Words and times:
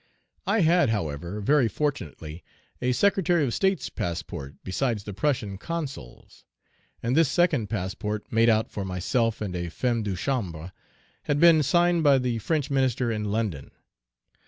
I 0.47 0.61
had, 0.61 0.89
however, 0.89 1.39
very 1.41 1.67
fortunately, 1.67 2.43
a 2.81 2.91
Secretary 2.91 3.43
of 3.45 3.53
State's 3.53 3.87
passport 3.89 4.55
besides 4.63 5.03
the 5.03 5.13
Prussian 5.13 5.59
consul's; 5.59 6.43
and 7.03 7.15
this 7.15 7.29
second 7.29 7.67
passport, 7.69 8.25
made 8.31 8.49
out 8.49 8.71
for 8.71 8.83
myself 8.83 9.41
and 9.41 9.55
a 9.55 9.69
femme 9.69 10.01
de 10.01 10.15
chambre, 10.15 10.71
had 11.25 11.39
been 11.39 11.61
signed 11.61 12.01
by 12.01 12.17
the 12.17 12.39
French 12.39 12.71
minister 12.71 13.11
in 13.11 13.25
London. 13.25 13.69